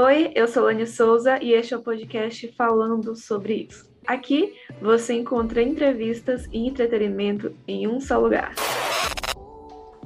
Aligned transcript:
Oi, 0.00 0.30
eu 0.36 0.46
sou 0.46 0.62
Lani 0.62 0.86
Souza 0.86 1.42
e 1.42 1.52
este 1.52 1.74
é 1.74 1.76
o 1.76 1.82
podcast 1.82 2.46
falando 2.56 3.16
sobre 3.16 3.66
isso. 3.68 3.90
Aqui 4.06 4.54
você 4.80 5.14
encontra 5.14 5.60
entrevistas 5.60 6.44
e 6.52 6.68
entretenimento 6.68 7.52
em 7.66 7.88
um 7.88 8.00
só 8.00 8.16
lugar. 8.16 8.54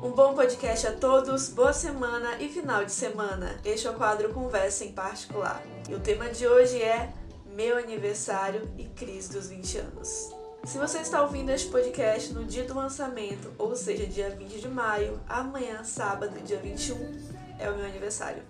Um 0.02 0.12
bom 0.12 0.32
podcast 0.34 0.86
a 0.86 0.92
todos, 0.92 1.50
boa 1.50 1.74
semana 1.74 2.40
e 2.40 2.48
final 2.48 2.86
de 2.86 2.92
semana. 2.92 3.60
Este 3.66 3.86
é 3.86 3.90
o 3.90 3.94
quadro 3.94 4.32
Conversa 4.32 4.82
em 4.86 4.93
Particular. 4.93 5.62
E 5.86 5.95
o 5.95 6.00
tema 6.00 6.30
de 6.30 6.46
hoje 6.46 6.80
é 6.80 7.12
Meu 7.54 7.77
Aniversário 7.77 8.62
e 8.79 8.84
Crise 8.84 9.30
dos 9.30 9.50
20 9.50 9.77
anos. 9.77 10.34
Se 10.64 10.79
você 10.79 11.00
está 11.00 11.20
ouvindo 11.20 11.50
este 11.50 11.70
podcast 11.70 12.32
no 12.32 12.46
dia 12.46 12.64
do 12.64 12.74
lançamento, 12.74 13.52
ou 13.59 13.77
seja, 13.77 14.06
dia 14.06 14.30
20 14.30 14.59
de 14.59 14.68
maio, 14.68 15.20
amanhã, 15.29 15.84
sábado, 15.84 16.40
dia 16.46 16.56
21, 16.56 16.96
é 17.59 17.68
o 17.68 17.77
meu 17.77 17.84
aniversário. 17.84 18.43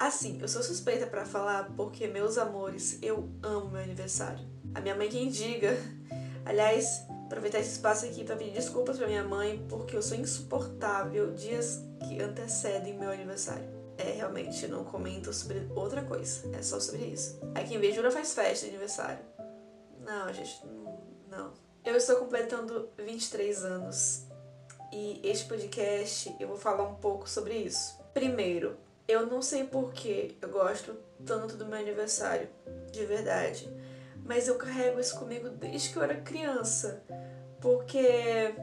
Assim, 0.00 0.38
eu 0.40 0.48
sou 0.48 0.62
suspeita 0.62 1.06
para 1.06 1.26
falar 1.26 1.74
porque, 1.76 2.06
meus 2.06 2.38
amores, 2.38 2.98
eu 3.02 3.28
amo 3.42 3.68
meu 3.68 3.82
aniversário. 3.82 4.48
A 4.74 4.80
minha 4.80 4.94
mãe 4.94 5.10
quem 5.10 5.28
diga. 5.28 5.76
Aliás, 6.46 7.04
aproveitar 7.26 7.58
esse 7.58 7.72
espaço 7.72 8.06
aqui 8.06 8.24
para 8.24 8.34
pedir 8.34 8.52
desculpas 8.52 8.96
para 8.96 9.06
minha 9.06 9.22
mãe 9.22 9.62
porque 9.68 9.94
eu 9.94 10.00
sou 10.00 10.16
insuportável 10.16 11.34
dias 11.34 11.82
que 12.08 12.18
antecedem 12.18 12.98
meu 12.98 13.10
aniversário. 13.10 13.68
É, 13.98 14.12
realmente, 14.12 14.66
não 14.66 14.84
comento 14.84 15.34
sobre 15.34 15.68
outra 15.74 16.02
coisa. 16.02 16.48
É 16.56 16.62
só 16.62 16.80
sobre 16.80 17.04
isso. 17.04 17.38
Aí 17.54 17.68
quem 17.68 17.78
vê 17.78 17.92
jura 17.92 18.10
faz 18.10 18.32
festa 18.32 18.64
de 18.64 18.70
aniversário. 18.70 19.22
Não, 19.98 20.32
gente, 20.32 20.64
não. 21.28 21.52
Eu 21.84 21.94
estou 21.94 22.16
completando 22.16 22.88
23 22.96 23.66
anos 23.66 24.24
e 24.90 25.20
este 25.22 25.46
podcast 25.46 26.34
eu 26.40 26.48
vou 26.48 26.56
falar 26.56 26.84
um 26.84 26.94
pouco 26.94 27.28
sobre 27.28 27.52
isso. 27.52 28.00
Primeiro, 28.14 28.78
eu 29.10 29.26
não 29.26 29.42
sei 29.42 29.64
porquê 29.64 30.36
eu 30.40 30.48
gosto 30.48 30.96
tanto 31.26 31.56
do 31.56 31.66
meu 31.66 31.78
aniversário, 31.78 32.48
de 32.92 33.04
verdade. 33.04 33.68
Mas 34.24 34.46
eu 34.46 34.54
carrego 34.54 35.00
isso 35.00 35.18
comigo 35.18 35.48
desde 35.48 35.90
que 35.90 35.96
eu 35.96 36.02
era 36.02 36.14
criança. 36.16 37.02
Porque. 37.60 38.54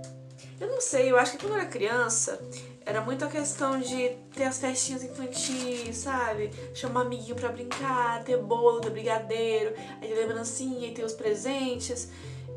Eu 0.60 0.68
não 0.68 0.80
sei, 0.80 1.12
eu 1.12 1.18
acho 1.18 1.32
que 1.32 1.40
quando 1.40 1.54
eu 1.54 1.60
era 1.60 1.68
criança, 1.68 2.40
era 2.86 3.02
muito 3.02 3.26
a 3.26 3.28
questão 3.28 3.80
de 3.80 4.10
ter 4.34 4.44
as 4.44 4.60
festinhas 4.60 5.04
infantis, 5.04 5.98
sabe? 5.98 6.52
Chamar 6.74 7.02
amiguinho 7.02 7.36
pra 7.36 7.50
brincar, 7.50 8.24
ter 8.24 8.38
bolo, 8.38 8.80
ter 8.80 8.92
brigadeiro, 8.92 9.74
aí 10.00 10.08
ter 10.08 10.16
lembrancinha 10.16 10.88
e 10.88 10.94
ter 10.94 11.04
os 11.04 11.14
presentes. 11.14 12.10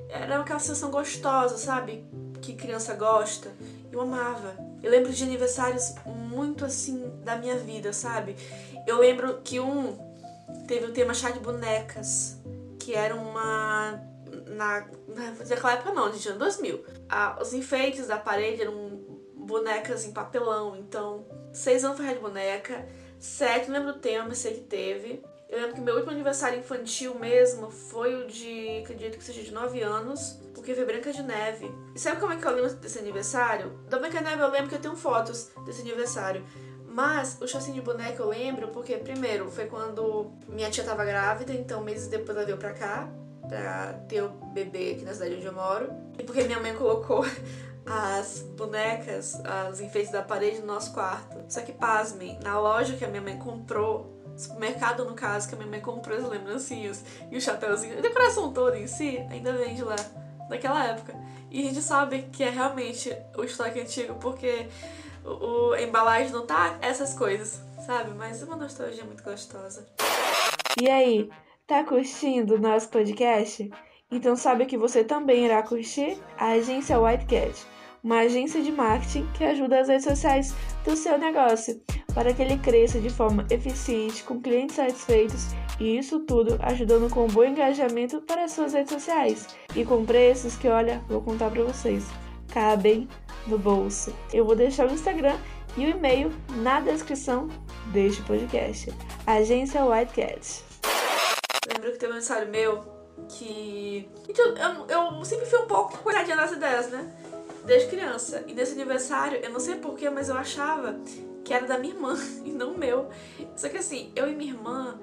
Era 0.08 0.40
aquela 0.40 0.58
sensação 0.58 0.90
gostosa, 0.90 1.56
sabe? 1.56 2.04
Que 2.40 2.54
criança 2.54 2.94
gosta. 2.94 3.50
Eu 3.90 4.00
amava. 4.00 4.56
Eu 4.82 4.90
lembro 4.90 5.12
de 5.12 5.24
aniversários 5.24 5.94
muito 6.06 6.64
assim 6.64 7.09
da 7.24 7.36
minha 7.36 7.56
vida, 7.56 7.92
sabe? 7.92 8.36
Eu 8.86 8.98
lembro 8.98 9.40
que 9.42 9.60
um 9.60 9.98
teve 10.66 10.86
o 10.86 10.92
tema 10.92 11.14
chá 11.14 11.30
de 11.30 11.40
bonecas, 11.40 12.38
que 12.78 12.94
era 12.94 13.14
uma. 13.14 14.00
Na, 14.46 14.86
naquela 15.48 15.72
época 15.72 15.92
não, 15.92 16.12
gente, 16.12 16.28
ano 16.28 16.38
2000. 16.38 16.84
Ah, 17.08 17.38
os 17.40 17.52
enfeites 17.52 18.06
da 18.06 18.16
parede 18.16 18.62
eram 18.62 19.00
bonecas 19.34 20.04
em 20.04 20.12
papelão, 20.12 20.76
então, 20.76 21.26
seis 21.52 21.84
anos 21.84 21.96
foi 21.96 22.06
de 22.06 22.20
boneca, 22.20 22.86
sete, 23.18 23.68
não 23.68 23.78
lembro 23.78 23.96
o 23.96 23.98
tema, 23.98 24.34
sei 24.34 24.54
que 24.54 24.60
teve. 24.60 25.22
Eu 25.48 25.58
lembro 25.58 25.74
que 25.74 25.80
meu 25.80 25.94
último 25.96 26.12
aniversário 26.12 26.60
infantil 26.60 27.16
mesmo 27.16 27.72
foi 27.72 28.14
o 28.14 28.28
de, 28.28 28.82
acredito 28.84 29.18
que 29.18 29.24
seja 29.24 29.42
de 29.42 29.50
9 29.50 29.82
anos, 29.82 30.38
porque 30.54 30.72
foi 30.72 30.84
Branca 30.84 31.12
de 31.12 31.24
Neve. 31.24 31.68
E 31.92 31.98
sabe 31.98 32.20
como 32.20 32.32
é 32.32 32.36
que 32.36 32.46
eu 32.46 32.52
lembro 32.52 32.72
desse 32.74 33.00
aniversário? 33.00 33.72
Da 33.88 33.98
Branca 33.98 34.18
de 34.18 34.24
Neve 34.24 34.40
eu 34.40 34.48
lembro 34.48 34.68
que 34.68 34.76
eu 34.76 34.80
tenho 34.80 34.94
fotos 34.94 35.50
desse 35.66 35.80
aniversário. 35.80 36.46
Mas 36.90 37.38
o 37.40 37.46
chassinho 37.46 37.76
de 37.76 37.80
boneca 37.80 38.20
eu 38.20 38.28
lembro 38.28 38.68
porque, 38.68 38.96
primeiro, 38.96 39.48
foi 39.48 39.66
quando 39.66 40.32
minha 40.48 40.68
tia 40.70 40.82
tava 40.82 41.04
grávida, 41.04 41.52
então 41.52 41.80
meses 41.82 42.08
depois 42.08 42.36
ela 42.36 42.44
veio 42.44 42.58
pra 42.58 42.72
cá, 42.72 43.08
pra 43.48 43.92
ter 44.08 44.22
o 44.24 44.28
bebê 44.28 44.92
aqui 44.92 45.04
na 45.04 45.14
cidade 45.14 45.36
onde 45.36 45.46
eu 45.46 45.52
moro. 45.52 45.88
E 46.18 46.24
porque 46.24 46.42
minha 46.42 46.58
mãe 46.58 46.74
colocou 46.74 47.24
as 47.86 48.40
bonecas, 48.56 49.40
os 49.70 49.80
enfeites 49.80 50.10
da 50.10 50.20
parede 50.20 50.58
no 50.58 50.66
nosso 50.66 50.92
quarto. 50.92 51.36
Só 51.48 51.60
que, 51.60 51.72
pasmem, 51.72 52.40
na 52.42 52.58
loja 52.58 52.96
que 52.96 53.04
a 53.04 53.08
minha 53.08 53.22
mãe 53.22 53.38
comprou, 53.38 54.20
supermercado, 54.36 55.04
no 55.04 55.14
caso, 55.14 55.48
que 55.48 55.54
a 55.54 55.58
minha 55.58 55.70
mãe 55.70 55.80
comprou 55.80 56.18
as 56.18 56.24
lembrancinhas 56.24 57.04
e 57.30 57.36
o 57.36 57.40
chapéuzinho, 57.40 57.98
a 57.98 58.00
decoração 58.00 58.52
toda 58.52 58.76
em 58.76 58.88
si, 58.88 59.18
ainda 59.30 59.52
vende 59.52 59.84
lá, 59.84 59.96
daquela 60.48 60.84
época. 60.84 61.14
E 61.52 61.60
a 61.60 61.62
gente 61.68 61.82
sabe 61.82 62.22
que 62.32 62.42
é 62.42 62.50
realmente 62.50 63.16
o 63.36 63.44
estoque 63.44 63.80
antigo, 63.80 64.14
porque 64.14 64.68
o, 65.24 65.70
o 65.70 65.76
embalagem 65.76 66.32
não 66.32 66.46
tá 66.46 66.78
essas 66.80 67.14
coisas, 67.14 67.60
sabe? 67.86 68.10
Mas 68.16 68.42
uma 68.42 68.56
nostalgia 68.56 69.04
muito 69.04 69.22
gostosa. 69.22 69.86
E 70.80 70.88
aí, 70.88 71.30
tá 71.66 71.84
curtindo 71.84 72.54
o 72.54 72.60
nosso 72.60 72.88
podcast? 72.88 73.70
Então 74.10 74.34
sabe 74.34 74.66
que 74.66 74.76
você 74.76 75.04
também 75.04 75.44
irá 75.44 75.62
curtir 75.62 76.18
a 76.36 76.52
agência 76.52 77.00
White 77.00 77.26
Cat, 77.26 77.66
uma 78.02 78.20
agência 78.20 78.60
de 78.60 78.72
marketing 78.72 79.26
que 79.34 79.44
ajuda 79.44 79.80
as 79.80 79.88
redes 79.88 80.04
sociais 80.04 80.54
do 80.84 80.96
seu 80.96 81.16
negócio 81.16 81.80
para 82.14 82.34
que 82.34 82.42
ele 82.42 82.58
cresça 82.58 82.98
de 82.98 83.08
forma 83.08 83.46
eficiente, 83.50 84.24
com 84.24 84.40
clientes 84.40 84.76
satisfeitos 84.76 85.48
e 85.78 85.96
isso 85.96 86.20
tudo 86.20 86.58
ajudando 86.60 87.08
com 87.08 87.24
um 87.24 87.28
bom 87.28 87.44
engajamento 87.44 88.20
para 88.22 88.44
as 88.44 88.52
suas 88.52 88.72
redes 88.72 88.92
sociais 88.92 89.46
e 89.76 89.84
com 89.84 90.04
preços 90.04 90.56
que, 90.56 90.68
olha, 90.68 91.02
vou 91.08 91.22
contar 91.22 91.50
para 91.50 91.62
vocês, 91.62 92.04
cabem 92.48 93.08
no 93.46 93.58
bolso. 93.58 94.14
Eu 94.32 94.44
vou 94.44 94.54
deixar 94.54 94.88
o 94.88 94.92
Instagram 94.92 95.36
e 95.76 95.86
o 95.86 95.90
e-mail 95.90 96.32
na 96.56 96.80
descrição 96.80 97.48
deste 97.92 98.22
podcast. 98.22 98.92
Agência 99.26 99.84
White 99.84 100.12
Cat. 100.14 100.64
Lembro 101.68 101.92
que 101.92 101.98
teve 101.98 102.12
um 102.12 102.16
aniversário 102.16 102.48
meu 102.48 103.00
que. 103.28 104.08
Eu, 104.28 104.56
eu, 104.56 104.86
eu 104.88 105.24
sempre 105.24 105.46
fui 105.46 105.58
um 105.58 105.66
pouco 105.66 105.98
cuidadinha 105.98 106.36
das 106.36 106.52
ideias, 106.52 106.90
né? 106.90 107.12
Desde 107.64 107.88
criança. 107.88 108.44
E 108.46 108.54
nesse 108.54 108.72
aniversário, 108.72 109.38
eu 109.42 109.50
não 109.50 109.60
sei 109.60 109.76
porquê, 109.76 110.08
mas 110.10 110.28
eu 110.28 110.36
achava 110.36 110.98
que 111.44 111.52
era 111.52 111.66
da 111.66 111.78
minha 111.78 111.94
irmã 111.94 112.16
e 112.44 112.50
não 112.50 112.76
meu. 112.76 113.08
Só 113.56 113.68
que 113.68 113.78
assim, 113.78 114.12
eu 114.16 114.28
e 114.28 114.34
minha 114.34 114.52
irmã 114.52 114.98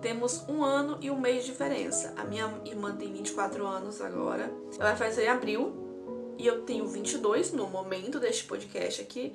temos 0.00 0.44
um 0.48 0.62
ano 0.62 0.98
e 1.00 1.10
um 1.10 1.18
mês 1.18 1.44
de 1.44 1.50
diferença. 1.50 2.14
A 2.16 2.24
minha 2.24 2.60
irmã 2.64 2.94
tem 2.94 3.12
24 3.12 3.66
anos 3.66 4.00
agora. 4.00 4.52
Ela 4.78 4.96
fazer 4.96 5.24
em 5.24 5.28
abril. 5.28 5.87
E 6.38 6.46
eu 6.46 6.62
tenho 6.62 6.86
22 6.86 7.52
no 7.52 7.66
momento 7.66 8.20
deste 8.20 8.44
podcast 8.44 9.02
aqui. 9.02 9.34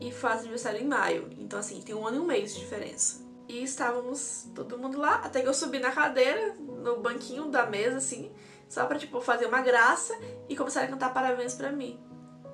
E 0.00 0.12
faz 0.12 0.40
aniversário 0.40 0.80
em 0.80 0.86
maio. 0.86 1.28
Então, 1.38 1.58
assim, 1.58 1.82
tem 1.82 1.94
um 1.94 2.06
ano 2.06 2.18
e 2.18 2.20
um 2.20 2.24
mês 2.24 2.54
de 2.54 2.60
diferença. 2.60 3.20
E 3.48 3.62
estávamos 3.64 4.46
todo 4.54 4.78
mundo 4.78 4.98
lá. 4.98 5.16
Até 5.16 5.42
que 5.42 5.48
eu 5.48 5.54
subi 5.54 5.80
na 5.80 5.90
cadeira, 5.90 6.54
no 6.54 7.00
banquinho 7.00 7.46
da 7.46 7.66
mesa, 7.66 7.96
assim. 7.96 8.30
Só 8.68 8.86
pra, 8.86 8.98
tipo, 8.98 9.20
fazer 9.20 9.46
uma 9.46 9.60
graça. 9.60 10.16
E 10.48 10.56
começar 10.56 10.82
a 10.82 10.86
cantar 10.86 11.12
parabéns 11.12 11.54
pra 11.54 11.72
mim. 11.72 11.98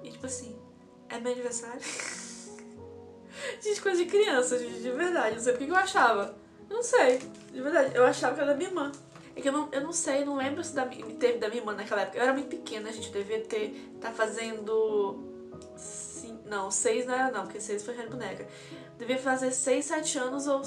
E, 0.02 0.10
tipo 0.10 0.24
assim, 0.24 0.58
é 1.10 1.20
meu 1.20 1.32
aniversário. 1.32 1.82
Gente, 3.60 3.82
coisa 3.82 4.04
de 4.04 4.10
criança, 4.10 4.58
gente, 4.58 4.80
de 4.80 4.90
verdade. 4.90 5.36
Não 5.36 5.42
sei 5.42 5.52
porque 5.52 5.70
eu 5.70 5.76
achava. 5.76 6.34
Não 6.68 6.82
sei, 6.82 7.18
de 7.52 7.60
verdade. 7.60 7.94
Eu 7.94 8.04
achava 8.04 8.34
que 8.34 8.40
era 8.40 8.52
da 8.52 8.56
minha 8.56 8.68
irmã. 8.68 8.92
É 9.34 9.40
que 9.40 9.48
eu 9.48 9.52
não, 9.52 9.68
eu 9.72 9.80
não 9.80 9.92
sei, 9.92 10.24
não 10.24 10.36
lembro 10.36 10.62
se 10.62 10.74
da, 10.74 10.84
teve 10.86 11.38
da 11.38 11.48
minha 11.48 11.60
irmã 11.60 11.74
naquela 11.74 12.02
época. 12.02 12.18
Eu 12.18 12.22
era 12.22 12.32
muito 12.32 12.48
pequena, 12.48 12.88
a 12.88 12.92
gente 12.92 13.10
devia 13.10 13.40
ter. 13.40 13.92
tá 14.00 14.10
fazendo. 14.10 15.18
Sim, 15.76 16.38
não, 16.44 16.70
seis 16.70 17.06
não 17.06 17.14
era 17.14 17.30
não, 17.30 17.44
porque 17.44 17.60
seis 17.60 17.84
foi 17.84 17.94
de 17.94 18.06
boneca. 18.06 18.46
Devia 18.98 19.18
fazer 19.18 19.50
seis, 19.52 19.86
sete 19.86 20.18
anos 20.18 20.46
ou 20.46 20.62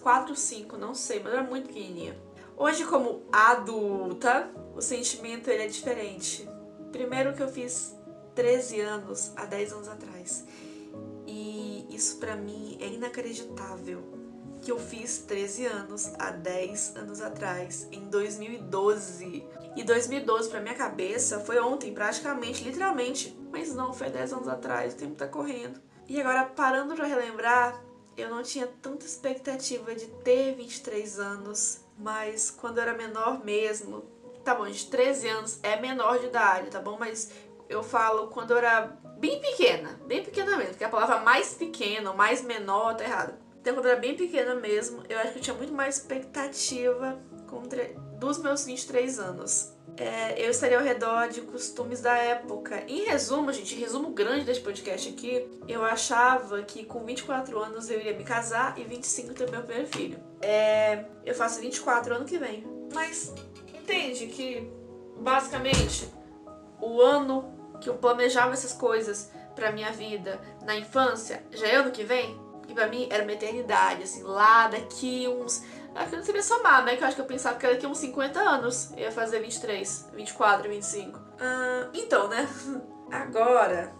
quatro, 0.00 0.34
cinco, 0.36 0.76
não 0.76 0.94
sei, 0.94 1.20
mas 1.20 1.32
eu 1.32 1.38
era 1.40 1.48
muito 1.48 1.68
pequenininha. 1.68 2.16
Hoje, 2.56 2.84
como 2.84 3.22
adulta, 3.32 4.48
o 4.76 4.80
sentimento 4.80 5.48
ele 5.48 5.64
é 5.64 5.66
diferente. 5.66 6.48
Primeiro 6.92 7.34
que 7.34 7.42
eu 7.42 7.48
fiz 7.48 7.96
13 8.36 8.80
anos 8.80 9.32
há 9.34 9.44
10 9.44 9.72
anos 9.72 9.88
atrás. 9.88 10.44
Isso 11.94 12.18
para 12.18 12.34
mim 12.34 12.76
é 12.80 12.88
inacreditável. 12.88 14.02
Que 14.64 14.72
eu 14.72 14.78
fiz 14.78 15.18
13 15.18 15.66
anos 15.66 16.10
há 16.18 16.30
10 16.30 16.96
anos 16.96 17.20
atrás, 17.20 17.86
em 17.92 18.08
2012. 18.08 19.46
E 19.76 19.84
2012 19.84 20.48
para 20.48 20.60
minha 20.60 20.74
cabeça 20.74 21.38
foi 21.38 21.58
ontem, 21.58 21.92
praticamente, 21.92 22.64
literalmente. 22.64 23.38
Mas 23.52 23.74
não, 23.74 23.92
foi 23.92 24.08
10 24.08 24.32
anos 24.32 24.48
atrás, 24.48 24.94
o 24.94 24.96
tempo 24.96 25.16
tá 25.16 25.28
correndo. 25.28 25.82
E 26.08 26.18
agora, 26.18 26.46
parando 26.46 26.94
para 26.94 27.04
relembrar, 27.04 27.78
eu 28.16 28.30
não 28.30 28.42
tinha 28.42 28.66
tanta 28.66 29.04
expectativa 29.04 29.94
de 29.94 30.06
ter 30.06 30.54
23 30.54 31.18
anos, 31.18 31.84
mas 31.98 32.50
quando 32.50 32.78
eu 32.78 32.84
era 32.84 32.94
menor 32.94 33.44
mesmo, 33.44 34.02
tá 34.42 34.54
bom, 34.54 34.66
de 34.66 34.86
13 34.86 35.28
anos 35.28 35.58
é 35.62 35.78
menor 35.78 36.20
de 36.20 36.26
idade, 36.28 36.70
tá 36.70 36.80
bom? 36.80 36.96
Mas 36.98 37.30
eu 37.68 37.82
falo 37.82 38.28
quando 38.28 38.52
eu 38.52 38.56
era 38.56 38.96
bem 39.18 39.42
pequena, 39.42 40.00
bem 40.06 40.24
pequena 40.24 40.56
mesmo, 40.56 40.70
porque 40.70 40.84
a 40.84 40.88
palavra 40.88 41.18
mais 41.18 41.52
pequena, 41.52 42.14
mais 42.14 42.42
menor, 42.42 42.96
tá 42.96 43.04
errada. 43.04 43.43
Então, 43.64 43.72
quando 43.72 43.86
era 43.86 43.98
bem 43.98 44.14
pequena 44.14 44.54
mesmo, 44.54 45.02
eu 45.08 45.18
acho 45.18 45.32
que 45.32 45.38
eu 45.38 45.42
tinha 45.42 45.56
muito 45.56 45.72
mais 45.72 45.96
expectativa 45.96 47.18
dos 48.20 48.36
meus 48.36 48.66
23 48.66 49.18
anos. 49.18 49.72
é, 49.96 50.44
eu 50.44 50.50
estaria 50.50 50.76
ao 50.76 50.84
redor 50.84 51.28
de 51.28 51.40
costumes 51.40 52.02
da 52.02 52.14
época. 52.14 52.84
Em 52.86 53.06
resumo, 53.06 53.50
gente, 53.54 53.74
resumo 53.74 54.10
grande 54.10 54.44
desse 54.44 54.60
podcast 54.60 55.08
aqui, 55.08 55.48
eu 55.66 55.82
achava 55.82 56.62
que 56.62 56.84
com 56.84 57.06
24 57.06 57.58
anos 57.58 57.88
eu 57.88 57.98
iria 58.00 58.12
me 58.12 58.22
casar 58.22 58.78
e 58.78 58.84
25 58.84 59.32
ter 59.32 59.50
meu 59.50 59.62
primeiro 59.62 59.88
filho. 59.88 60.18
É, 60.42 61.06
eu 61.24 61.34
faço 61.34 61.58
24 61.62 62.16
ano 62.16 62.26
que 62.26 62.36
vem. 62.36 62.66
Mas 62.92 63.32
entende 63.72 64.26
que, 64.26 64.70
basicamente, 65.16 66.06
o 66.82 67.00
ano 67.00 67.50
que 67.80 67.88
eu 67.88 67.94
planejava 67.94 68.52
essas 68.52 68.74
coisas 68.74 69.30
pra 69.54 69.72
minha 69.72 69.90
vida 69.90 70.38
na 70.66 70.76
infância 70.76 71.42
já 71.50 71.66
é 71.66 71.76
ano 71.76 71.90
que 71.90 72.04
vem? 72.04 72.43
E 72.68 72.74
pra 72.74 72.86
mim 72.86 73.06
era 73.10 73.22
uma 73.22 73.32
eternidade, 73.32 74.02
assim, 74.02 74.22
lá 74.22 74.68
daqui 74.68 75.28
uns 75.28 75.62
Acho 75.94 76.08
que 76.08 76.14
eu 76.14 76.18
não 76.18 76.26
sabia 76.26 76.42
somar, 76.42 76.84
né? 76.84 76.96
Que 76.96 77.04
eu 77.04 77.06
acho 77.06 77.14
que 77.14 77.22
eu 77.22 77.26
pensava 77.26 77.56
que 77.56 77.66
daqui 77.66 77.86
uns 77.86 77.98
50 77.98 78.40
anos 78.40 78.90
ia 78.96 79.12
fazer 79.12 79.40
23, 79.40 80.10
24, 80.12 80.68
25. 80.68 81.20
Ah, 81.38 81.88
então, 81.94 82.28
né? 82.28 82.48
Agora. 83.12 83.94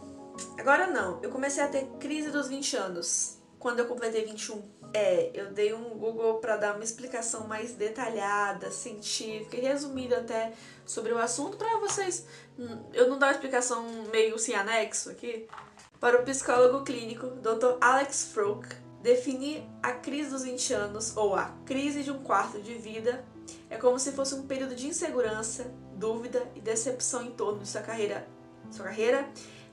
Agora 0.59 0.89
não. 0.89 1.21
Eu 1.23 1.31
comecei 1.31 1.63
a 1.63 1.69
ter 1.69 1.87
crise 2.01 2.31
dos 2.31 2.49
20 2.49 2.77
anos. 2.77 3.39
Quando 3.61 3.79
eu 3.79 3.87
completei 3.87 4.25
21. 4.25 4.75
É, 4.93 5.31
eu 5.35 5.53
dei 5.53 5.73
um 5.73 5.91
Google 5.99 6.35
para 6.39 6.57
dar 6.57 6.75
uma 6.75 6.85
explicação 6.85 7.49
mais 7.49 7.73
detalhada, 7.73 8.71
científica 8.71 9.57
e 9.57 9.61
resumida 9.61 10.19
até 10.19 10.53
sobre 10.85 11.13
o 11.13 11.19
assunto 11.19 11.57
para 11.57 11.79
vocês. 11.79 12.27
Hum, 12.59 12.85
eu 12.93 13.09
não 13.09 13.19
dar 13.19 13.27
uma 13.27 13.33
explicação 13.33 13.85
meio 14.13 14.39
sem 14.39 14.55
anexo 14.55 15.11
aqui. 15.11 15.49
Para 16.05 16.21
o 16.21 16.23
psicólogo 16.23 16.85
clínico 16.85 17.29
Dr. 17.29 17.79
Alex 17.81 18.25
Frook, 18.35 18.69
Definir 19.01 19.63
a 19.83 19.93
crise 19.93 20.29
dos 20.29 20.43
20 20.43 20.75
anos 20.75 21.17
ou 21.17 21.35
a 21.35 21.47
crise 21.65 22.03
de 22.03 22.11
um 22.11 22.23
quarto 22.23 22.61
de 22.61 22.75
vida 22.75 23.25
é 23.71 23.79
como 23.79 23.99
se 23.99 24.13
fosse 24.13 24.35
um 24.35 24.47
período 24.47 24.75
de 24.75 24.87
insegurança, 24.87 25.65
dúvida 25.97 26.47
e 26.55 26.61
decepção 26.61 27.25
em 27.25 27.31
torno 27.31 27.61
de 27.61 27.69
sua 27.69 27.81
carreira, 27.81 28.29
sua 28.71 28.85
carreira, 28.85 29.27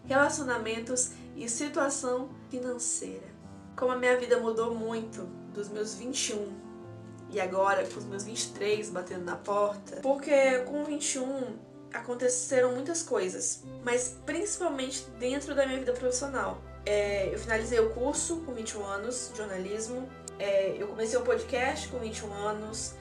relacionamentos 0.05 1.11
e 1.35 1.49
situação 1.49 2.29
financeira. 2.49 3.27
Como 3.75 3.91
a 3.91 3.97
minha 3.97 4.17
vida 4.17 4.39
mudou 4.39 4.73
muito 4.73 5.25
dos 5.53 5.67
meus 5.67 5.95
21 5.95 6.47
e 7.29 7.41
agora 7.41 7.85
com 7.85 7.99
os 7.99 8.05
meus 8.05 8.23
23 8.23 8.89
batendo 8.89 9.25
na 9.25 9.35
porta, 9.35 9.97
porque 9.97 10.59
com 10.59 10.85
21 10.85 11.70
aconteceram 11.93 12.71
muitas 12.71 13.03
coisas, 13.03 13.63
mas 13.83 14.17
principalmente 14.25 15.05
dentro 15.19 15.53
da 15.53 15.65
minha 15.65 15.79
vida 15.79 15.93
profissional. 15.93 16.61
É, 16.85 17.33
eu 17.33 17.37
finalizei 17.37 17.79
o 17.79 17.91
curso 17.91 18.37
com 18.37 18.53
21 18.53 18.85
anos, 18.85 19.29
de 19.31 19.37
jornalismo. 19.37 20.09
É, 20.39 20.75
eu 20.77 20.87
comecei 20.87 21.17
o 21.17 21.21
podcast 21.21 21.87
com 21.89 21.99
21 21.99 22.33
anos. 22.33 22.95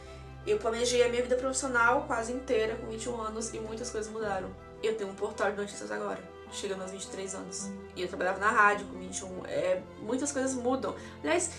Eu 0.47 0.59
planejei 0.59 1.03
a 1.03 1.09
minha 1.09 1.23
vida 1.23 1.37
profissional 1.37 2.05
quase 2.07 2.33
inteira 2.33 2.77
com 2.77 2.87
21 2.87 3.21
anos 3.21 3.55
e 3.55 3.59
muitas 3.59 3.91
coisas 3.91 4.11
mudaram. 4.11 4.51
Eu 4.83 4.97
tenho 4.97 5.11
um 5.11 5.15
portal 5.15 5.51
de 5.51 5.59
notícias 5.59 5.91
agora, 5.91 6.23
chegando 6.51 6.83
aos 6.83 6.91
23 6.91 7.35
anos. 7.35 7.71
E 7.95 8.03
eu 8.03 8.09
trabalhava 8.09 8.39
na 8.39 8.51
rádio 8.51 8.87
com 8.87 8.99
21. 8.99 9.47
É, 9.47 9.83
muitas 10.01 10.33
coisas 10.33 10.55
mudam. 10.55 10.95
Aliás, 11.23 11.51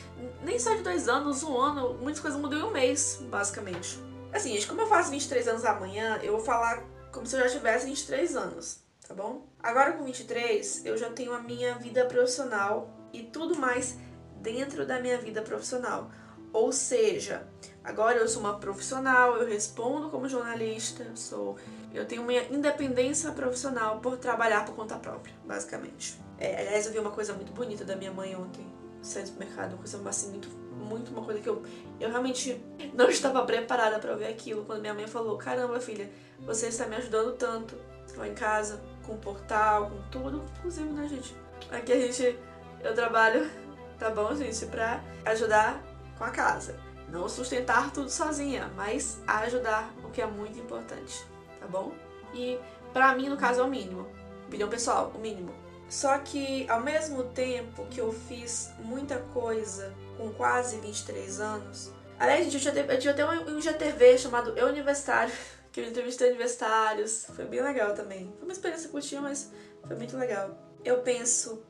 nem 0.44 0.58
só 0.60 0.74
de 0.74 0.82
dois 0.82 1.08
anos, 1.08 1.44
um 1.44 1.60
ano, 1.60 1.94
muitas 1.96 2.20
coisas 2.20 2.40
mudam 2.40 2.60
em 2.60 2.64
um 2.64 2.72
mês, 2.72 3.20
basicamente. 3.30 4.00
Assim, 4.34 4.54
gente, 4.54 4.68
como 4.68 4.82
eu 4.82 4.88
faço 4.88 5.12
23 5.12 5.48
anos 5.48 5.66
amanhã, 5.66 6.20
eu 6.24 6.34
vou 6.34 6.42
falar 6.42 6.84
como 7.12 7.26
se 7.26 7.36
eu 7.36 7.42
já 7.42 7.50
tivesse 7.50 7.86
23 7.86 8.36
anos 8.36 8.82
tá 9.12 9.14
bom? 9.14 9.46
Agora 9.62 9.92
com 9.94 10.06
23, 10.06 10.86
eu 10.86 10.98
já 10.98 11.10
tenho 11.10 11.34
a 11.34 11.40
minha 11.40 11.76
vida 11.76 12.06
profissional 12.06 12.90
e 13.12 13.24
tudo 13.24 13.56
mais 13.58 13.98
dentro 14.42 14.86
da 14.86 15.00
minha 15.00 15.18
vida 15.18 15.42
profissional. 15.42 16.10
Ou 16.54 16.72
seja, 16.72 17.46
agora 17.84 18.18
eu 18.18 18.28
sou 18.28 18.42
uma 18.42 18.58
profissional, 18.58 19.36
eu 19.36 19.48
respondo 19.48 20.10
como 20.10 20.28
jornalista, 20.28 21.06
sou, 21.16 21.58
eu 21.94 22.06
tenho 22.06 22.24
minha 22.24 22.44
independência 22.44 23.32
profissional 23.32 24.00
por 24.00 24.18
trabalhar 24.18 24.66
por 24.66 24.76
conta 24.76 24.96
própria, 24.98 25.34
basicamente. 25.46 26.20
É, 26.38 26.62
aliás, 26.62 26.86
eu 26.86 26.94
vi 26.94 27.00
uma 27.00 27.12
coisa 27.12 27.34
muito 27.34 27.52
bonita 27.52 27.86
da 27.86 27.96
minha 27.96 28.12
mãe 28.12 28.36
ontem, 28.36 28.66
saindo 29.02 29.32
do 29.32 29.40
mercado, 29.40 29.74
uma 29.74 29.78
coisa 29.78 30.10
assim 30.10 30.30
muito, 30.30 30.50
muito 30.92 31.12
uma 31.12 31.24
coisa 31.24 31.40
que 31.40 31.48
eu, 31.48 31.64
eu 32.00 32.10
realmente 32.10 32.62
não 32.94 33.10
estava 33.10 33.44
preparada 33.46 33.98
para 34.00 34.16
ver 34.16 34.28
aquilo 34.28 34.66
quando 34.66 34.82
minha 34.82 34.94
mãe 34.94 35.08
falou: 35.08 35.38
"Caramba, 35.38 35.80
filha, 35.80 36.10
você 36.46 36.68
está 36.68 36.86
me 36.86 36.96
ajudando 36.98 37.34
tanto 37.38 37.76
lá 38.18 38.28
em 38.28 38.34
casa, 38.34 38.82
com 39.06 39.18
portal, 39.18 39.90
com 39.90 40.02
tudo, 40.10 40.44
inclusive, 40.58 40.90
né, 40.90 41.08
gente? 41.08 41.36
Aqui 41.72 41.94
a 41.94 42.00
gente, 42.00 42.38
eu 42.84 42.94
trabalho, 42.94 43.50
tá 43.98 44.10
bom, 44.10 44.36
gente, 44.36 44.66
pra 44.66 45.02
ajudar 45.26 45.82
com 46.18 46.24
a 46.26 46.30
casa. 46.30 46.78
Não 47.10 47.28
sustentar 47.30 47.92
tudo 47.92 48.10
sozinha, 48.10 48.72
mas 48.76 49.22
ajudar, 49.28 49.94
o 50.04 50.10
que 50.10 50.22
é 50.22 50.26
muito 50.26 50.60
importante, 50.60 51.26
tá 51.60 51.68
bom? 51.68 51.94
E 52.34 52.60
pra 52.94 53.16
mim, 53.16 53.30
no 53.30 53.38
caso, 53.38 53.62
é 53.62 53.64
o 53.64 53.70
mínimo. 53.70 54.08
Opinião 54.48 54.70
pessoal, 54.70 55.12
o 55.16 55.20
mínimo. 55.20 55.54
Só 55.92 56.18
que 56.20 56.66
ao 56.70 56.80
mesmo 56.80 57.26
tempo 57.26 57.86
que 57.88 58.00
eu 58.00 58.14
fiz 58.14 58.70
muita 58.80 59.18
coisa 59.34 59.94
com 60.18 60.32
quase 60.32 60.78
23 60.78 61.42
anos. 61.42 61.92
Aliás, 62.18 62.46
gente, 62.46 62.66
eu 62.66 62.72
tinha, 62.72 62.86
eu 62.86 63.12
até 63.12 63.26
um, 63.26 63.58
um 63.58 63.62
GTV 63.62 64.18
chamado 64.18 64.58
Eu 64.58 64.68
Universitário 64.70 65.34
que 65.70 65.82
eu 65.82 65.86
entrevistei 65.86 66.30
universitários. 66.30 67.26
Foi 67.36 67.44
bem 67.44 67.62
legal 67.62 67.94
também. 67.94 68.34
Foi 68.38 68.44
uma 68.44 68.54
experiência 68.54 68.90
curtinha, 68.90 69.20
mas 69.20 69.52
foi 69.86 69.98
muito 69.98 70.16
legal. 70.16 70.58
Eu 70.86 71.00
penso, 71.02 71.62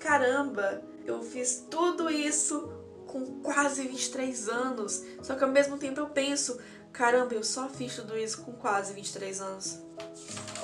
caramba, 0.00 0.82
eu 1.04 1.22
fiz 1.22 1.66
tudo 1.70 2.08
isso 2.08 2.72
com 3.06 3.42
quase 3.42 3.86
23 3.86 4.48
anos. 4.48 5.04
Só 5.20 5.34
que 5.34 5.44
ao 5.44 5.50
mesmo 5.50 5.76
tempo 5.76 6.00
eu 6.00 6.08
penso, 6.08 6.58
caramba, 6.94 7.34
eu 7.34 7.44
só 7.44 7.68
fiz 7.68 7.94
tudo 7.94 8.16
isso 8.16 8.40
com 8.40 8.52
quase 8.52 8.94
23 8.94 9.38
anos. 9.42 9.82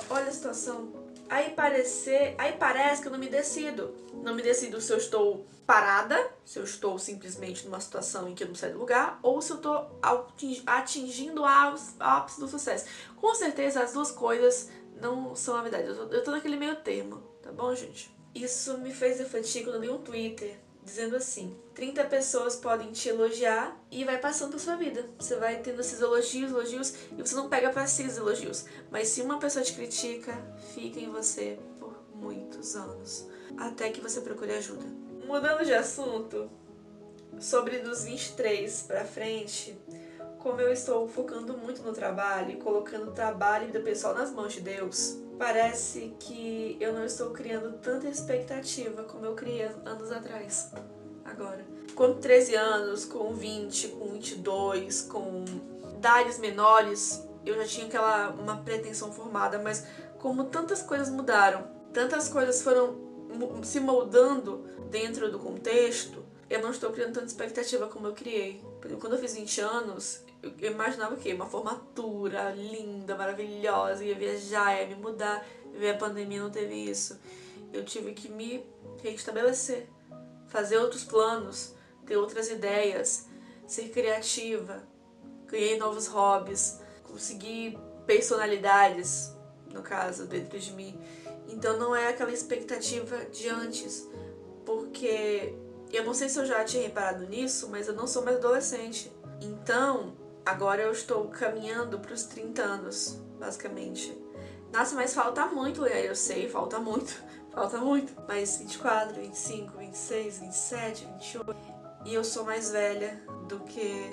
Olha 0.09 0.29
a 0.29 0.31
situação. 0.31 0.96
Aí, 1.29 1.51
parecer, 1.51 2.35
aí 2.37 2.53
parece 2.53 3.01
que 3.01 3.07
eu 3.07 3.11
não 3.11 3.19
me 3.19 3.29
decido. 3.29 3.93
Não 4.23 4.33
me 4.33 4.41
decido 4.41 4.79
se 4.79 4.91
eu 4.91 4.97
estou 4.97 5.45
parada, 5.65 6.31
se 6.45 6.57
eu 6.57 6.63
estou 6.63 6.97
simplesmente 6.97 7.65
numa 7.65 7.79
situação 7.79 8.29
em 8.29 8.33
que 8.33 8.43
eu 8.43 8.47
não 8.47 8.55
saio 8.55 8.73
do 8.73 8.79
lugar, 8.79 9.19
ou 9.21 9.41
se 9.41 9.51
eu 9.51 9.57
estou 9.57 9.99
atingindo 10.65 11.41
o 11.41 11.45
ápice 11.45 12.39
do 12.39 12.47
sucesso. 12.47 12.85
Com 13.17 13.35
certeza 13.35 13.83
as 13.83 13.93
duas 13.93 14.11
coisas 14.11 14.69
não 15.01 15.35
são 15.35 15.55
a 15.55 15.61
verdade. 15.61 15.87
Eu 15.87 16.19
estou 16.19 16.33
naquele 16.33 16.55
meio 16.55 16.77
termo, 16.77 17.21
tá 17.43 17.51
bom, 17.51 17.75
gente? 17.75 18.15
Isso 18.33 18.77
me 18.77 18.93
fez 18.93 19.19
refletir 19.19 19.63
quando 19.63 19.75
eu 19.75 19.81
li 19.81 19.89
um 19.89 19.97
Twitter 19.97 20.57
dizendo 20.87 21.17
assim: 21.17 21.53
30 21.75 22.05
pessoas 22.05 22.55
podem 22.55 22.91
te 22.93 23.09
elogiar 23.09 23.77
e 23.91 24.05
vai 24.05 24.17
passando 24.17 24.51
pela 24.51 24.61
sua 24.61 24.77
vida. 24.77 25.05
Você 25.19 25.35
vai 25.35 25.59
tendo 25.59 25.81
esses 25.81 25.99
elogios, 26.01 26.49
elogios, 26.49 26.93
e 27.11 27.21
você 27.21 27.35
não 27.35 27.49
pega 27.49 27.69
para 27.69 27.85
si 27.85 28.03
esses 28.03 28.17
elogios. 28.17 28.65
Mas 28.89 29.09
se 29.09 29.21
uma 29.21 29.37
pessoa 29.37 29.63
te 29.63 29.73
critica, 29.73 30.33
fica 30.73 30.99
em 30.99 31.11
você 31.11 31.59
por 31.77 31.93
muitos 32.15 32.75
anos, 32.75 33.27
até 33.57 33.89
que 33.89 33.99
você 33.99 34.21
procure 34.21 34.53
ajuda. 34.53 34.85
Mudando 35.25 35.65
de 35.65 35.73
assunto, 35.73 36.49
sobre 37.37 37.79
dos 37.79 38.05
23 38.05 38.83
para 38.83 39.03
frente, 39.03 39.77
como 40.39 40.61
eu 40.61 40.71
estou 40.71 41.05
focando 41.09 41.57
muito 41.57 41.81
no 41.81 41.91
trabalho 41.91 42.57
colocando 42.59 43.09
o 43.09 43.13
trabalho 43.13 43.67
e 43.67 43.71
pessoal 43.81 44.15
nas 44.15 44.31
mãos 44.31 44.53
de 44.53 44.61
Deus, 44.61 45.17
parece 45.37 46.13
que 46.19 46.77
eu 46.79 46.93
não 46.93 47.05
estou 47.05 47.31
criando 47.31 47.77
tanta 47.77 48.07
expectativa 48.07 49.03
como 49.03 49.25
eu 49.25 49.35
criei 49.35 49.69
anos 49.85 50.11
atrás. 50.11 50.71
Agora, 51.23 51.65
com 51.95 52.13
13 52.15 52.55
anos, 52.55 53.05
com 53.05 53.33
20, 53.33 53.89
com 53.89 54.07
22, 54.13 55.01
com 55.03 55.45
idades 55.95 56.39
menores, 56.39 57.27
eu 57.45 57.55
já 57.55 57.65
tinha 57.65 57.87
aquela 57.87 58.29
uma 58.31 58.57
pretensão 58.57 59.11
formada, 59.11 59.59
mas 59.59 59.85
como 60.19 60.45
tantas 60.45 60.81
coisas 60.81 61.09
mudaram, 61.09 61.67
tantas 61.93 62.27
coisas 62.29 62.61
foram 62.61 62.95
se 63.63 63.79
moldando 63.79 64.65
dentro 64.89 65.31
do 65.31 65.37
contexto, 65.37 66.23
eu 66.49 66.61
não 66.61 66.71
estou 66.71 66.91
criando 66.91 67.13
tanta 67.13 67.27
expectativa 67.27 67.87
como 67.87 68.07
eu 68.07 68.13
criei. 68.13 68.63
Quando 68.99 69.13
eu 69.13 69.19
fiz 69.19 69.35
20 69.35 69.61
anos, 69.61 70.21
eu 70.59 70.71
imaginava 70.71 71.15
o 71.15 71.17
quê? 71.17 71.33
Uma 71.33 71.45
formatura 71.45 72.51
linda, 72.51 73.15
maravilhosa, 73.15 74.03
ia 74.03 74.15
viajar, 74.15 74.79
ia 74.79 74.87
me 74.87 74.95
mudar. 74.95 75.45
Veio 75.73 75.93
a 75.93 75.97
pandemia, 75.97 76.41
não 76.41 76.49
teve 76.49 76.73
isso. 76.73 77.19
Eu 77.71 77.83
tive 77.85 78.13
que 78.13 78.29
me 78.29 78.65
restabelecer, 79.01 79.87
fazer 80.47 80.77
outros 80.77 81.03
planos, 81.03 81.73
ter 82.05 82.17
outras 82.17 82.49
ideias, 82.49 83.27
ser 83.67 83.89
criativa. 83.89 84.83
Ganhei 85.47 85.77
novos 85.77 86.07
hobbies, 86.07 86.79
consegui 87.03 87.77
personalidades, 88.05 89.33
no 89.71 89.81
caso, 89.81 90.25
dentro 90.25 90.59
de 90.59 90.71
mim. 90.73 90.99
Então 91.47 91.77
não 91.77 91.95
é 91.95 92.09
aquela 92.09 92.31
expectativa 92.31 93.25
de 93.25 93.47
antes, 93.49 94.07
porque 94.65 95.55
eu 95.91 96.03
não 96.03 96.13
sei 96.13 96.27
se 96.27 96.39
eu 96.39 96.45
já 96.45 96.63
tinha 96.63 96.83
reparado 96.83 97.25
nisso, 97.27 97.69
mas 97.69 97.87
eu 97.87 97.93
não 97.93 98.07
sou 98.07 98.23
mais 98.23 98.37
adolescente. 98.37 99.11
Então, 99.41 100.13
Agora 100.47 100.81
eu 100.81 100.93
estou 100.93 101.27
caminhando 101.27 101.99
para 101.99 102.13
os 102.13 102.23
30 102.23 102.61
anos, 102.61 103.21
basicamente. 103.37 104.17
Nossa, 104.71 104.95
mas 104.95 105.13
falta 105.13 105.45
muito, 105.47 105.85
eu 105.85 106.15
sei, 106.15 106.47
falta 106.47 106.79
muito, 106.79 107.21
falta 107.51 107.77
muito. 107.79 108.13
Mas 108.25 108.55
24, 108.55 109.15
25, 109.15 109.77
26, 109.77 110.39
27, 110.39 111.05
28. 111.05 111.55
E 112.05 112.13
eu 112.13 112.23
sou 112.23 112.45
mais 112.45 112.71
velha 112.71 113.21
do 113.49 113.59
que 113.59 114.09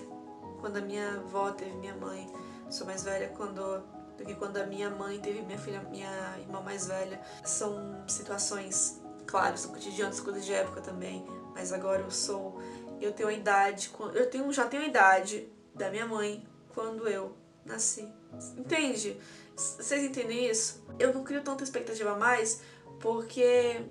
quando 0.61 0.79
a 0.79 0.81
minha 0.81 1.19
avó 1.19 1.53
teve 1.53 1.71
minha 1.77 1.95
mãe. 1.95 2.27
Sou 2.69 2.85
mais 2.85 3.05
velha 3.05 3.29
quando 3.29 3.85
do 4.19 4.25
que 4.25 4.35
quando 4.35 4.57
a 4.57 4.67
minha 4.67 4.91
mãe 4.91 5.21
teve 5.21 5.41
minha 5.41 5.59
filha, 5.59 5.83
minha 5.89 6.37
irmã 6.41 6.61
mais 6.61 6.89
velha. 6.89 7.21
São 7.45 8.03
situações, 8.09 9.01
claro, 9.25 9.57
são 9.57 9.71
cotidianas, 9.71 10.19
coisas 10.19 10.45
de 10.45 10.53
época 10.53 10.81
também, 10.81 11.25
mas 11.55 11.73
agora 11.73 12.03
eu 12.03 12.11
sou, 12.11 12.61
eu 13.01 13.13
tenho 13.13 13.29
a 13.29 13.33
idade, 13.33 13.93
eu 14.15 14.29
tenho, 14.29 14.53
já 14.53 14.67
tenho 14.67 14.83
a 14.83 14.87
idade 14.87 15.49
da 15.75 15.91
minha 15.91 16.07
mãe 16.07 16.47
quando 16.75 17.09
eu 17.09 17.37
nasci. 17.65 18.09
Entende? 18.57 19.17
Vocês 19.57 20.05
entendem 20.05 20.51
isso? 20.51 20.85
Eu 20.99 21.15
não 21.15 21.23
crio 21.23 21.43
tanta 21.43 21.65
expectativa 21.65 22.17
mais 22.17 22.61
porque 23.01 23.83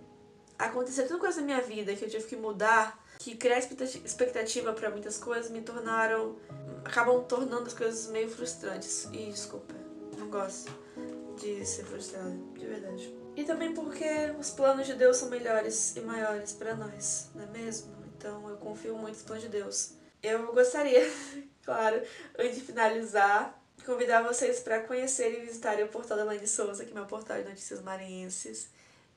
aconteceu 0.58 1.08
tanta 1.08 1.20
coisa 1.20 1.40
na 1.42 1.46
minha 1.46 1.62
vida 1.62 1.96
que 1.96 2.06
eu 2.06 2.10
tive 2.10 2.26
que 2.26 2.36
mudar 2.36 3.04
que 3.24 3.36
criar 3.36 3.58
expectativa 3.58 4.74
para 4.74 4.90
muitas 4.90 5.18
coisas 5.18 5.50
me 5.50 5.62
tornaram. 5.62 6.36
acabam 6.84 7.24
tornando 7.24 7.68
as 7.68 7.74
coisas 7.74 8.08
meio 8.08 8.30
frustrantes. 8.30 9.08
E 9.14 9.28
desculpa, 9.32 9.74
não 10.18 10.30
gosto 10.30 10.70
de 11.40 11.66
ser 11.66 11.86
frustrada, 11.86 12.36
de 12.54 12.66
verdade. 12.66 13.16
E 13.36 13.46
também 13.46 13.74
porque 13.74 14.06
os 14.38 14.50
planos 14.50 14.86
de 14.86 14.94
Deus 14.96 15.18
são 15.18 15.30
melhores 15.30 15.96
e 15.96 16.02
maiores 16.02 16.52
para 16.52 16.76
nós, 16.76 17.30
não 17.34 17.44
é 17.44 17.48
mesmo? 17.48 17.96
Então 18.18 18.50
eu 18.50 18.58
confio 18.58 18.98
muito 18.98 19.18
no 19.20 19.24
plano 19.24 19.42
de 19.42 19.48
Deus. 19.48 19.94
Eu 20.22 20.54
gostaria, 20.54 21.10
claro, 21.64 22.02
antes 22.38 22.56
de 22.56 22.62
finalizar, 22.62 23.60
convidar 23.86 24.22
vocês 24.22 24.60
para 24.60 24.82
conhecerem 24.82 25.42
e 25.42 25.46
visitarem 25.46 25.86
o 25.86 25.90
portal 25.90 26.18
da 26.18 26.24
Laine 26.24 26.48
Souza, 26.48 26.86
que 26.86 26.92
é 26.92 26.94
meu 26.94 27.06
portal 27.06 27.42
de 27.42 27.50
notícias 27.50 27.82
maranhenses, 27.82 28.70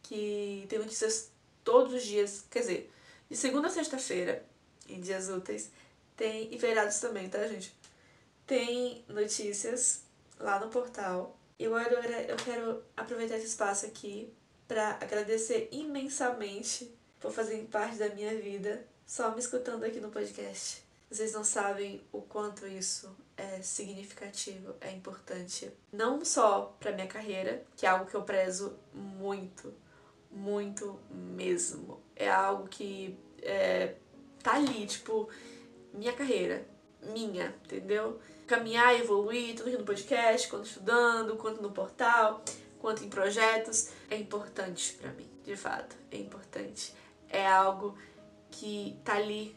que 0.02 0.66
tem 0.68 0.78
notícias 0.78 1.30
todos 1.64 1.92
os 1.92 2.02
dias, 2.02 2.44
quer 2.50 2.60
dizer, 2.60 2.92
de 3.28 3.36
segunda 3.36 3.68
a 3.68 3.70
sexta-feira, 3.70 4.44
em 4.88 5.00
dias 5.00 5.28
úteis, 5.28 5.70
tem. 6.16 6.52
E 6.54 6.58
feriados 6.58 6.98
também, 6.98 7.28
tá, 7.28 7.46
gente? 7.46 7.76
Tem 8.46 9.04
notícias 9.08 10.02
lá 10.38 10.58
no 10.60 10.68
portal. 10.68 11.36
E 11.58 11.66
agora 11.66 12.22
eu 12.22 12.36
quero 12.36 12.82
aproveitar 12.96 13.36
esse 13.36 13.46
espaço 13.46 13.86
aqui 13.86 14.32
para 14.68 14.90
agradecer 15.00 15.68
imensamente 15.72 16.94
por 17.18 17.32
fazerem 17.32 17.66
parte 17.66 17.96
da 17.96 18.08
minha 18.10 18.34
vida 18.36 18.86
só 19.06 19.30
me 19.30 19.38
escutando 19.38 19.84
aqui 19.84 20.00
no 20.00 20.10
podcast. 20.10 20.85
Vocês 21.08 21.32
não 21.32 21.44
sabem 21.44 22.02
o 22.10 22.20
quanto 22.20 22.66
isso 22.66 23.16
é 23.36 23.62
significativo, 23.62 24.74
é 24.80 24.90
importante. 24.90 25.70
Não 25.92 26.24
só 26.24 26.76
para 26.80 26.92
minha 26.92 27.06
carreira, 27.06 27.64
que 27.76 27.86
é 27.86 27.88
algo 27.88 28.06
que 28.06 28.14
eu 28.14 28.22
prezo 28.22 28.76
muito, 28.92 29.72
muito 30.30 30.98
mesmo. 31.10 32.02
É 32.16 32.28
algo 32.28 32.66
que 32.66 33.16
é, 33.40 33.94
tá 34.42 34.54
ali, 34.54 34.84
tipo, 34.86 35.28
minha 35.94 36.12
carreira, 36.12 36.66
minha, 37.02 37.54
entendeu? 37.64 38.20
Caminhar, 38.46 38.98
evoluir, 38.98 39.54
tudo 39.54 39.68
aqui 39.68 39.78
no 39.78 39.84
podcast, 39.84 40.48
quanto 40.48 40.66
estudando, 40.66 41.36
quanto 41.36 41.62
no 41.62 41.70
portal, 41.70 42.42
quanto 42.80 43.04
em 43.04 43.08
projetos, 43.08 43.90
é 44.10 44.16
importante 44.16 44.94
para 44.94 45.12
mim, 45.12 45.28
de 45.44 45.56
fato, 45.56 45.96
é 46.10 46.16
importante. 46.16 46.92
É 47.28 47.46
algo 47.46 47.96
que 48.50 48.98
tá 49.04 49.14
ali 49.14 49.56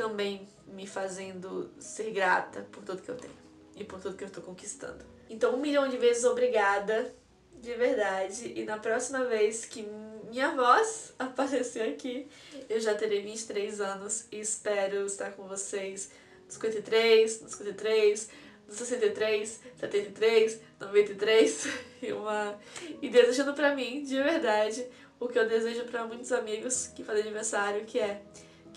também 0.00 0.48
me 0.66 0.86
fazendo 0.86 1.70
ser 1.78 2.10
grata 2.10 2.66
por 2.72 2.82
tudo 2.82 3.02
que 3.02 3.10
eu 3.10 3.16
tenho 3.16 3.34
e 3.76 3.84
por 3.84 4.00
tudo 4.00 4.16
que 4.16 4.24
eu 4.24 4.30
tô 4.30 4.40
conquistando. 4.40 5.04
Então, 5.28 5.54
um 5.54 5.60
milhão 5.60 5.86
de 5.88 5.98
vezes 5.98 6.24
obrigada 6.24 7.14
de 7.60 7.74
verdade. 7.74 8.50
E 8.56 8.64
na 8.64 8.78
próxima 8.78 9.26
vez 9.26 9.66
que 9.66 9.86
minha 10.30 10.52
voz 10.52 11.12
aparecer 11.18 11.82
aqui, 11.82 12.26
eu 12.66 12.80
já 12.80 12.94
terei 12.94 13.20
23 13.20 13.78
anos 13.82 14.26
e 14.32 14.40
espero 14.40 15.04
estar 15.04 15.32
com 15.32 15.46
vocês 15.46 16.10
nos 16.46 16.54
53, 16.54 17.42
nos 17.42 17.52
53, 17.52 18.28
nos 18.66 18.76
63, 18.76 19.60
73, 19.78 20.60
93 20.80 21.68
e 22.00 22.12
uma 22.12 22.58
e 23.02 23.10
desejando 23.10 23.52
para 23.52 23.74
mim, 23.74 24.02
de 24.02 24.16
verdade, 24.16 24.86
o 25.18 25.28
que 25.28 25.38
eu 25.38 25.46
desejo 25.46 25.84
para 25.84 26.06
muitos 26.06 26.32
amigos 26.32 26.86
que 26.86 27.04
fazem 27.04 27.20
aniversário, 27.22 27.84
que 27.84 27.98
é 27.98 28.22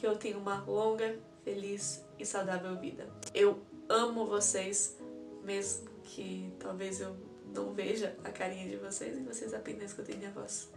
que 0.03 0.07
eu 0.07 0.17
tenha 0.17 0.37
uma 0.37 0.61
longa, 0.67 1.17
feliz 1.45 2.03
e 2.19 2.25
saudável 2.25 2.75
vida. 2.75 3.07
Eu 3.33 3.61
amo 3.87 4.25
vocês, 4.25 4.97
mesmo 5.45 5.87
que 6.03 6.53
talvez 6.59 6.99
eu 6.99 7.15
não 7.55 7.71
veja 7.71 8.13
a 8.21 8.29
carinha 8.29 8.67
de 8.67 8.75
vocês 8.75 9.17
e 9.17 9.21
vocês 9.21 9.53
apenas 9.53 9.91
escutem 9.91 10.17
minha 10.17 10.31
voz. 10.31 10.69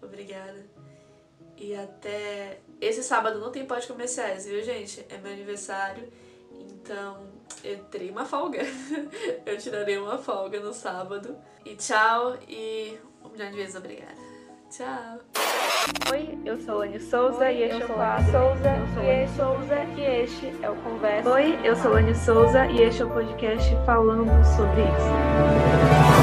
Obrigada. 0.00 0.64
E 1.56 1.74
até. 1.74 2.60
Esse 2.80 3.02
sábado 3.02 3.40
não 3.40 3.50
tem 3.50 3.66
pode 3.66 3.84
comerciais, 3.88 4.46
viu, 4.46 4.62
gente? 4.62 5.04
É 5.08 5.18
meu 5.18 5.32
aniversário, 5.32 6.08
então 6.52 7.28
eu 7.64 7.82
terei 7.86 8.10
uma 8.10 8.24
folga. 8.24 8.62
eu 9.44 9.58
tirarei 9.58 9.98
uma 9.98 10.18
folga 10.18 10.60
no 10.60 10.72
sábado. 10.72 11.36
E 11.64 11.74
tchau 11.74 12.38
e 12.46 12.96
um 13.24 13.28
milhão 13.30 13.50
de 13.50 13.56
vezes 13.56 13.74
obrigada. 13.74 14.14
Tchau. 14.70 15.18
Oi, 16.10 16.38
eu 16.44 16.58
sou 16.58 16.78
Lani 16.78 16.98
Souza 16.98 17.44
Oi, 17.44 17.54
e 17.54 17.62
este 17.62 17.82
é 17.82 17.84
o 17.84 17.88
quadro. 17.88 18.32
Souza, 18.32 18.70
eu 18.70 18.86
sou 18.88 19.02
Lani 19.04 19.28
Souza 19.28 19.84
e 19.96 20.22
este 20.22 20.52
é 20.62 20.70
o 20.70 20.74
Conversa. 20.76 21.30
Oi, 21.30 21.58
eu 21.64 21.76
sou 21.76 21.92
Lani 21.92 22.14
Souza 22.14 22.66
e 22.66 22.82
este 22.82 23.02
é 23.02 23.04
o 23.04 23.10
podcast 23.10 23.76
falando 23.86 24.44
sobre 24.56 24.82
isso. 24.82 26.17